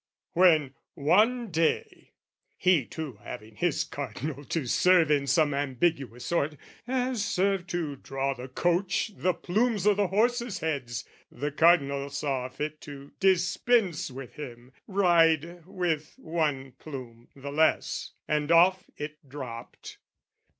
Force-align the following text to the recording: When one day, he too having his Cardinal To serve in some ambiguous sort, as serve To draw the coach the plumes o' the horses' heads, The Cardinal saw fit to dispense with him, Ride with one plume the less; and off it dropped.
When 0.33 0.73
one 0.95 1.51
day, 1.51 2.13
he 2.57 2.85
too 2.87 3.19
having 3.23 3.55
his 3.57 3.83
Cardinal 3.83 4.43
To 4.45 4.65
serve 4.65 5.11
in 5.11 5.27
some 5.27 5.53
ambiguous 5.53 6.25
sort, 6.25 6.57
as 6.87 7.23
serve 7.23 7.67
To 7.67 7.97
draw 7.97 8.33
the 8.33 8.47
coach 8.47 9.11
the 9.15 9.31
plumes 9.35 9.85
o' 9.85 9.93
the 9.93 10.07
horses' 10.07 10.57
heads, 10.57 11.05
The 11.31 11.51
Cardinal 11.51 12.09
saw 12.09 12.49
fit 12.49 12.81
to 12.81 13.11
dispense 13.19 14.09
with 14.09 14.33
him, 14.33 14.73
Ride 14.87 15.67
with 15.67 16.15
one 16.17 16.71
plume 16.79 17.27
the 17.35 17.51
less; 17.51 18.13
and 18.27 18.51
off 18.51 18.85
it 18.97 19.29
dropped. 19.29 19.99